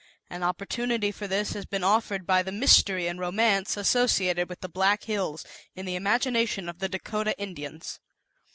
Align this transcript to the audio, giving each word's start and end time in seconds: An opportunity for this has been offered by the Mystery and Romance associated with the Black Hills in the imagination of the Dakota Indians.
An 0.31 0.41
opportunity 0.41 1.11
for 1.11 1.27
this 1.27 1.53
has 1.53 1.67
been 1.67 1.83
offered 1.83 2.25
by 2.25 2.41
the 2.41 2.51
Mystery 2.51 3.05
and 3.05 3.19
Romance 3.19 3.77
associated 3.77 4.49
with 4.49 4.61
the 4.61 4.67
Black 4.67 5.03
Hills 5.03 5.45
in 5.75 5.85
the 5.85 5.93
imagination 5.95 6.67
of 6.67 6.79
the 6.79 6.89
Dakota 6.89 7.37
Indians. 7.39 7.99